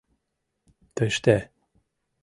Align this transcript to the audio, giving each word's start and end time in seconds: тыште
тыште 0.95 1.37